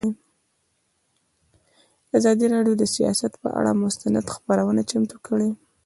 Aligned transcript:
ازادي 2.17 2.45
راډیو 2.53 2.73
د 2.77 2.83
سیاست 2.95 3.31
پر 3.41 3.49
اړه 3.59 3.71
مستند 3.83 4.25
خپرونه 4.35 4.81
چمتو 4.89 5.17
کړې. 5.27 5.49